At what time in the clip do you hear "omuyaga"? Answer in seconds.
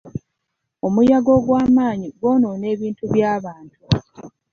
0.85-1.29